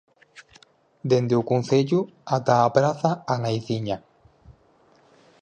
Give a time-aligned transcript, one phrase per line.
[1.09, 1.99] Dende o Concello
[2.37, 3.97] ata a Praza A Naiciña.